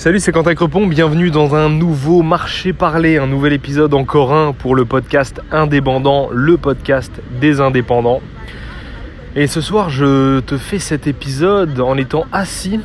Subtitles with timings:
[0.00, 4.54] Salut, c'est Quentin Crepon, bienvenue dans un nouveau marché parlé, un nouvel épisode encore un
[4.54, 8.22] pour le podcast indépendant, le podcast des indépendants.
[9.36, 12.80] Et ce soir, je te fais cet épisode en étant assis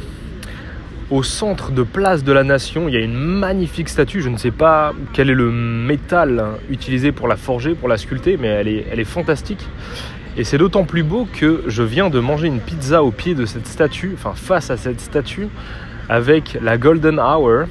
[1.09, 2.89] au centre de Place de la Nation.
[2.89, 7.13] Il y a une magnifique statue, je ne sais pas quel est le métal utilisé
[7.13, 9.65] pour la forger, pour la sculpter, mais elle est, elle est fantastique.
[10.35, 13.45] Et c'est d'autant plus beau que je viens de manger une pizza au pied de
[13.45, 15.47] cette statue, enfin face à cette statue,
[16.09, 17.65] avec la Golden Hour.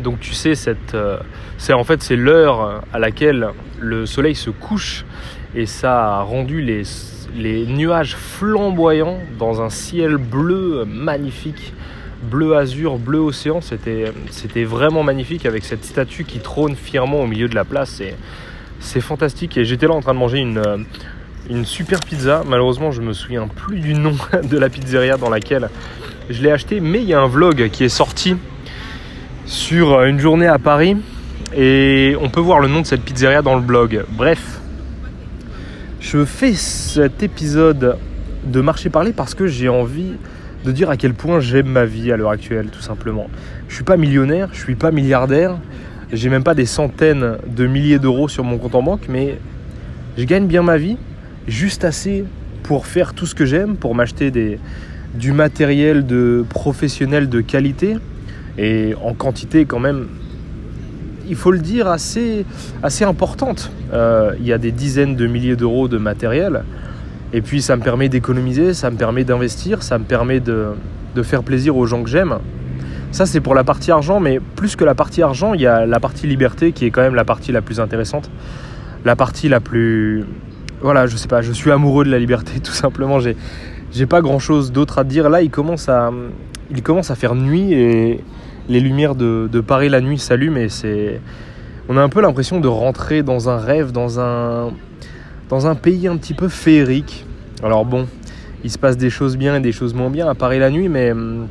[0.00, 0.52] Donc tu sais,
[0.94, 1.18] euh,
[1.58, 3.48] c'est en fait c'est l'heure à laquelle
[3.80, 5.04] le soleil se couche
[5.54, 6.82] et ça a rendu les,
[7.34, 11.72] les nuages flamboyants dans un ciel bleu magnifique,
[12.22, 13.60] bleu azur, bleu océan.
[13.60, 17.90] C'était, c'était vraiment magnifique avec cette statue qui trône fièrement au milieu de la place.
[17.90, 18.16] C'est,
[18.80, 20.86] c'est fantastique et j'étais là en train de manger une,
[21.48, 22.42] une super pizza.
[22.46, 25.70] Malheureusement, je me souviens plus du nom de la pizzeria dans laquelle
[26.28, 28.36] je l'ai acheté, mais il y a un vlog qui est sorti
[29.44, 30.96] sur une journée à Paris
[31.56, 34.04] et on peut voir le nom de cette pizzeria dans le blog.
[34.10, 34.60] Bref,
[36.00, 37.96] je fais cet épisode
[38.44, 40.14] de marché parler parce que j'ai envie
[40.64, 43.30] de dire à quel point j'aime ma vie à l'heure actuelle, tout simplement.
[43.68, 45.56] Je suis pas millionnaire, je suis pas milliardaire,
[46.12, 49.38] j'ai même pas des centaines de milliers d'euros sur mon compte en banque, mais
[50.18, 50.96] je gagne bien ma vie,
[51.46, 52.24] juste assez
[52.64, 54.58] pour faire tout ce que j'aime, pour m'acheter des,
[55.18, 57.96] du matériel de professionnel de qualité
[58.58, 60.06] et en quantité quand même,
[61.28, 62.44] il faut le dire, assez,
[62.82, 63.70] assez importante.
[63.92, 66.62] Euh, il y a des dizaines de milliers d'euros de matériel
[67.32, 70.68] et puis ça me permet d'économiser, ça me permet d'investir, ça me permet de,
[71.14, 72.38] de faire plaisir aux gens que j'aime.
[73.12, 75.86] Ça, c'est pour la partie argent, mais plus que la partie argent, il y a
[75.86, 78.30] la partie liberté qui est quand même la partie la plus intéressante.
[79.04, 80.24] La partie la plus.
[80.82, 83.18] Voilà, je sais pas, je suis amoureux de la liberté, tout simplement.
[83.18, 83.36] J'ai,
[83.96, 85.30] j'ai pas grand chose d'autre à dire.
[85.30, 86.12] Là, il commence à,
[86.70, 88.22] il commence à faire nuit et
[88.68, 91.20] les lumières de, de Paris la nuit s'allument et c'est.
[91.88, 94.72] On a un peu l'impression de rentrer dans un rêve, dans un,
[95.48, 97.24] dans un pays un petit peu féerique.
[97.62, 98.06] Alors bon,
[98.64, 100.88] il se passe des choses bien et des choses moins bien à Paris la nuit,
[100.88, 101.46] mais hum,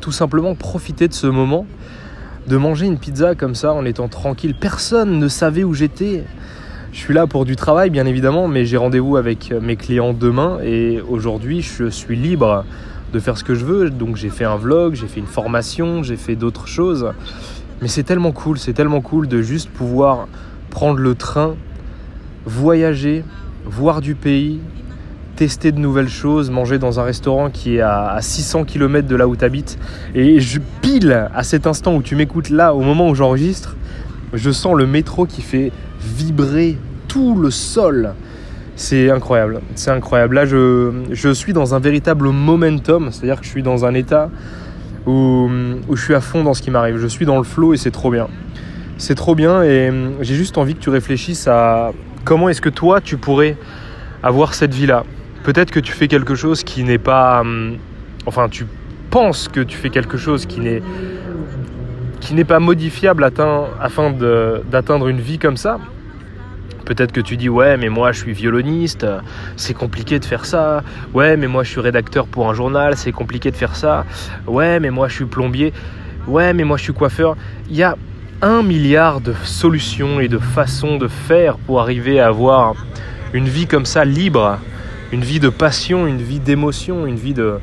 [0.00, 1.66] tout simplement profiter de ce moment,
[2.46, 4.54] de manger une pizza comme ça en étant tranquille.
[4.54, 6.22] Personne ne savait où j'étais.
[6.92, 10.58] Je suis là pour du travail, bien évidemment, mais j'ai rendez-vous avec mes clients demain
[10.62, 12.66] et aujourd'hui, je suis libre
[13.14, 13.88] de faire ce que je veux.
[13.88, 17.10] Donc, j'ai fait un vlog, j'ai fait une formation, j'ai fait d'autres choses.
[17.80, 20.28] Mais c'est tellement cool, c'est tellement cool de juste pouvoir
[20.68, 21.54] prendre le train,
[22.44, 23.24] voyager,
[23.64, 24.60] voir du pays,
[25.36, 29.26] tester de nouvelles choses, manger dans un restaurant qui est à 600 km de là
[29.26, 29.78] où tu habites.
[30.14, 33.76] Et je pile à cet instant où tu m'écoutes là, au moment où j'enregistre,
[34.34, 35.72] je sens le métro qui fait
[36.04, 36.76] vibrer
[37.08, 38.14] tout le sol.
[38.74, 40.34] C'est incroyable, c'est incroyable.
[40.34, 44.30] Là, je, suis dans un véritable momentum, c'est-à-dire que je suis dans un état
[45.06, 45.48] où,
[45.88, 46.96] où je suis à fond dans ce qui m'arrive.
[46.96, 48.28] Je suis dans le flow et c'est trop bien.
[48.98, 51.92] C'est trop bien et j'ai juste envie que tu réfléchisses à
[52.24, 53.56] comment est-ce que toi, tu pourrais
[54.22, 55.04] avoir cette vie-là.
[55.44, 57.42] Peut-être que tu fais quelque chose qui n'est pas...
[58.26, 58.66] Enfin, tu
[59.10, 60.82] penses que tu fais quelque chose qui n'est
[62.22, 64.12] qui n'est pas modifiable afin
[64.70, 65.78] d'atteindre une vie comme ça.
[66.84, 69.06] Peut-être que tu dis ouais mais moi je suis violoniste,
[69.56, 70.82] c'est compliqué de faire ça.
[71.14, 74.06] Ouais mais moi je suis rédacteur pour un journal, c'est compliqué de faire ça.
[74.46, 75.72] Ouais mais moi je suis plombier.
[76.26, 77.36] Ouais mais moi je suis coiffeur.
[77.68, 77.96] Il y a
[78.40, 82.74] un milliard de solutions et de façons de faire pour arriver à avoir
[83.32, 84.58] une vie comme ça libre,
[85.12, 87.58] une vie de passion, une vie d'émotion, une vie de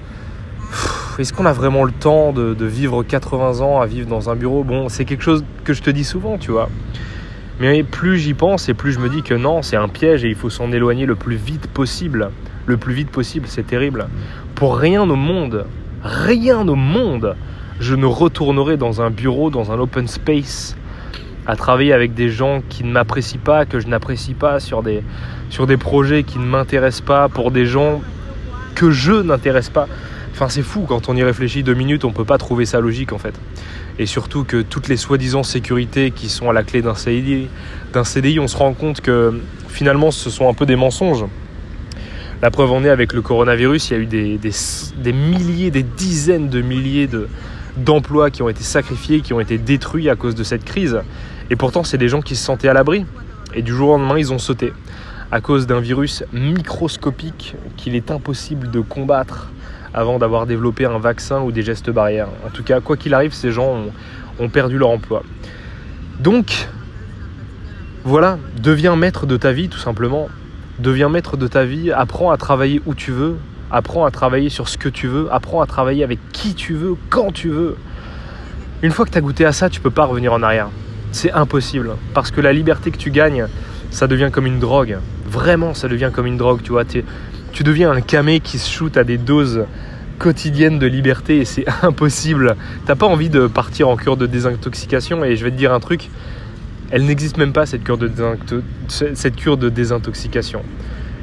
[1.20, 4.64] est-ce qu'on a vraiment le temps de, vivre 80 ans à vivre dans un bureau?
[4.64, 6.70] Bon, c'est quelque chose que je te dis souvent, tu vois.
[7.60, 10.30] Mais plus j'y pense et plus je me dis que non, c'est un piège et
[10.30, 12.32] il faut s'en éloigner le plus vite possible.
[12.66, 14.08] Le plus vite possible, c'est terrible.
[14.56, 15.66] Pour rien au monde,
[16.04, 17.36] rien au monde,
[17.82, 20.78] je ne retournerai dans un bureau, dans un open space,
[21.48, 25.78] à travailler avec des gens qui ne m'apprécient pas, que je n'apprécie pas, sur des
[25.78, 28.02] projets qui ne m'intéressent pas, pour des gens
[28.76, 29.90] que je n'intéresse pas.
[30.42, 33.12] Enfin, c'est fou, quand on y réfléchit deux minutes, on peut pas trouver ça logique
[33.12, 33.38] en fait.
[33.98, 37.50] Et surtout que toutes les soi-disant sécurités qui sont à la clé d'un CDI,
[38.40, 39.38] on se rend compte que
[39.68, 41.26] finalement ce sont un peu des mensonges.
[42.42, 46.48] La preuve en est avec le coronavirus, il y a eu des, milliers, des dizaines
[46.48, 47.28] de milliers de,
[47.76, 51.02] d'emplois qui ont été sacrifiés, qui ont été détruits à cause de cette crise.
[51.50, 53.06] Et pourtant, c'est des gens qui se sentaient à l'abri.
[53.56, 54.72] Et du jour au lendemain, ils ont sauté.
[55.34, 59.50] À cause d'un virus microscopique qu'il est impossible de combattre
[59.94, 62.28] avant d'avoir développé un vaccin ou des gestes barrières.
[62.46, 63.86] En tout cas, quoi qu'il arrive, ces gens
[64.40, 65.24] ont, perdu leur emploi.
[66.20, 66.70] Donc,
[68.04, 70.30] voilà, deviens maître de ta vie tout simplement.
[70.80, 73.36] Deviens maître de ta vie, apprends à travailler où tu veux,
[73.70, 76.96] apprends à travailler sur ce que tu veux, apprends à travailler avec qui tu veux,
[77.10, 77.76] quand tu veux.
[78.82, 80.70] Une fois que tu as goûté à ça, tu peux pas revenir en arrière.
[81.12, 81.92] C'est impossible.
[82.14, 83.48] Parce que la liberté que tu gagnes,
[83.92, 85.00] ça devient comme une drogue.
[85.26, 86.84] Vraiment, ça devient comme une drogue, tu vois.
[87.64, 89.66] Deviens un camé qui se shoot à des doses
[90.20, 92.56] quotidiennes de liberté et c'est impossible.
[92.86, 95.80] T'as pas envie de partir en cure de désintoxication et je vais te dire un
[95.80, 96.10] truc,
[96.92, 100.62] elle n'existe même pas cette cure de, désintoxication.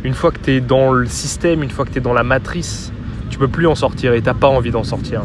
[0.04, 2.22] Une fois que tu es dans le système, une fois que tu es dans la
[2.22, 2.92] matrice,
[3.30, 5.22] tu peux plus en sortir et t'as pas envie d'en sortir.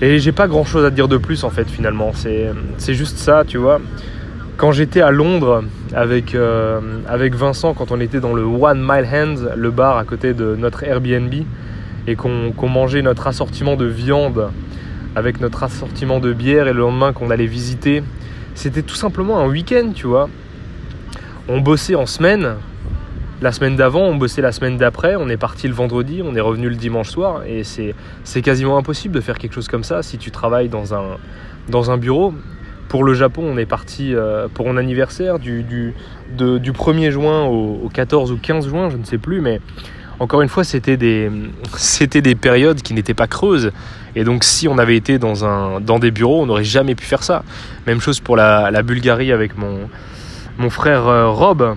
[0.00, 2.12] Et j'ai pas grand chose à dire de plus en fait finalement.
[2.14, 3.80] C'est juste ça, tu vois.
[4.56, 5.64] Quand j'étais à Londres
[5.96, 6.78] avec, euh,
[7.08, 10.54] avec Vincent, quand on était dans le One Mile Hands, le bar à côté de
[10.54, 11.32] notre Airbnb,
[12.06, 14.50] et qu'on mangeait notre assortiment de viande
[15.16, 18.02] avec notre assortiment de bière et le lendemain qu'on allait visiter,
[18.54, 20.28] c'était tout simplement un week-end, tu vois.
[21.48, 22.56] On bossait en semaine,
[23.40, 26.40] la semaine d'avant, on bossait la semaine d'après, on est parti le vendredi, on est
[26.40, 30.18] revenu le dimanche soir, et c'est quasiment impossible de faire quelque chose comme ça si
[30.18, 31.16] tu travailles dans un,
[31.70, 32.34] dans un bureau.
[32.88, 35.94] Pour le Japon, on est parti euh, pour mon anniversaire du, du,
[36.36, 39.60] du 1er juin au, au, 14 ou 15 juin, je ne sais plus, mais
[40.18, 41.30] encore une fois, c'était des,
[42.10, 43.72] des périodes qui n'étaient pas creuses.
[44.14, 47.04] Et donc, si on avait été dans, un, dans des bureaux, on n'aurait jamais pu
[47.04, 47.42] faire ça.
[47.86, 49.90] Même chose pour la, la Bulgarie avec mon,
[50.58, 51.76] mon frère euh, Rob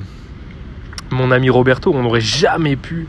[1.12, 3.08] mon ami Roberto, on n'aurait jamais pu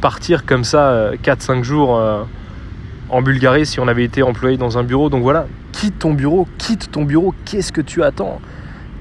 [0.00, 2.00] partir comme ça 4-5 euh, jours
[3.08, 5.08] en Bulgarie si on avait été employé dans un bureau.
[5.08, 8.40] Donc voilà, quitte ton bureau, quitte ton bureau, qu'est-ce que tu attends?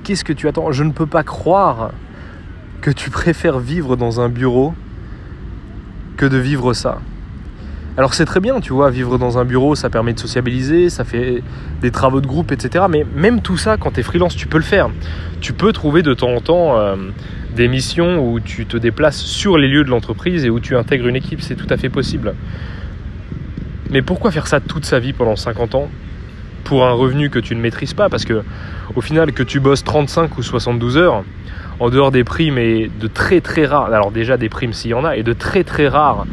[0.03, 0.71] Qu'est-ce que tu attends?
[0.71, 1.91] Je ne peux pas croire
[2.81, 4.73] que tu préfères vivre dans un bureau
[6.17, 6.99] que de vivre ça.
[7.97, 11.05] Alors c'est très bien, tu vois, vivre dans un bureau, ça permet de sociabiliser, ça
[11.05, 11.41] fait
[11.81, 12.85] des travaux de groupe, etc.
[12.89, 14.89] Mais même tout ça, quand tu es freelance, tu peux le faire.
[15.39, 16.95] Tu peux trouver de temps en temps euh,
[17.55, 21.07] des missions où tu te déplaces sur les lieux de l'entreprise et où tu intègres
[21.07, 22.35] une équipe, c'est tout à fait possible.
[23.95, 25.89] Mais pourquoi faire ça toute sa vie pendant 50 ans
[26.65, 28.09] pour un revenu que tu ne maîtrises pas?
[28.09, 28.43] Parce que
[28.93, 31.23] au final, que tu bosses 35 ou 72 heures,
[31.79, 34.93] en dehors des primes et de très très rares, alors déjà des primes s'il y
[34.93, 36.25] en a, et de très très rares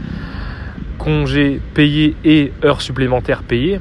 [0.99, 3.79] congés payés et heures supplémentaires payées,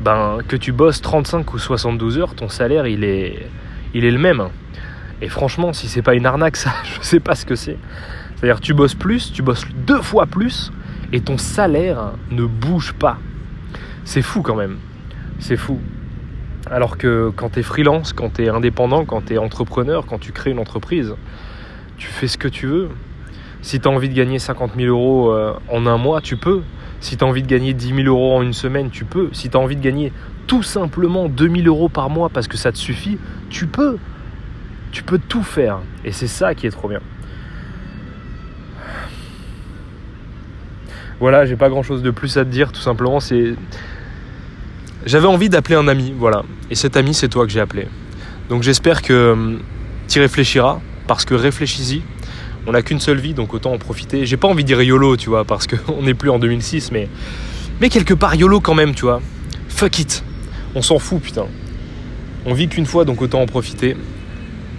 [0.00, 3.46] ben, que tu bosses 35 ou 72 heures, ton salaire il est,
[3.94, 4.48] il est le même.
[5.22, 7.78] Et franchement, si c'est pas une arnaque, ça, je sais pas ce que c'est.
[8.34, 10.72] C'est-à-dire, tu bosses plus, tu bosses deux fois plus,
[11.12, 13.18] et ton salaire ne bouge pas.
[14.04, 14.78] C'est fou quand même.
[15.38, 15.78] C'est fou.
[16.70, 20.18] Alors que quand tu es freelance, quand tu es indépendant, quand tu es entrepreneur, quand
[20.18, 21.14] tu crées une entreprise,
[21.96, 22.88] tu fais ce que tu veux.
[23.62, 26.62] Si tu envie de gagner 50 000 euros euh, en un mois, tu peux.
[27.00, 29.30] Si tu envie de gagner 10 000 euros en une semaine, tu peux.
[29.32, 30.12] Si tu as envie de gagner
[30.46, 33.18] tout simplement 2 000 euros par mois parce que ça te suffit,
[33.48, 33.98] tu peux.
[34.92, 35.78] Tu peux tout faire.
[36.04, 37.00] Et c'est ça qui est trop bien.
[41.20, 43.20] Voilà, j'ai pas grand chose de plus à te dire, tout simplement.
[43.20, 43.54] C'est.
[45.06, 46.42] J'avais envie d'appeler un ami, voilà.
[46.70, 47.86] Et cet ami, c'est toi que j'ai appelé.
[48.48, 49.60] Donc j'espère que hum,
[50.08, 52.02] tu réfléchiras, parce que réfléchis-y.
[52.66, 54.26] On n'a qu'une seule vie, donc autant en profiter.
[54.26, 57.08] J'ai pas envie de dire YOLO, tu vois, parce qu'on n'est plus en 2006, mais.
[57.80, 59.20] Mais quelque part YOLO quand même, tu vois.
[59.68, 60.24] Fuck it.
[60.74, 61.46] On s'en fout, putain.
[62.46, 63.96] On vit qu'une fois, donc autant en profiter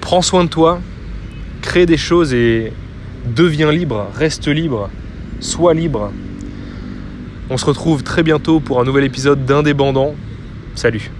[0.01, 0.81] prends soin de toi,
[1.61, 2.73] crée des choses et
[3.25, 4.89] deviens libre, reste libre,
[5.39, 6.11] sois libre.
[7.53, 10.15] On se retrouve très bientôt pour un nouvel épisode d'Indépendant.
[10.73, 11.11] Salut